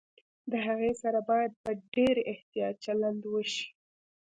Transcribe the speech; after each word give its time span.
د 0.51 0.53
هغې 0.67 0.91
سره 1.01 1.19
باید 1.29 1.51
په 1.63 1.71
ډېر 1.95 2.15
احتياط 2.31 2.75
چلند 2.85 3.21
وشي 3.33 3.65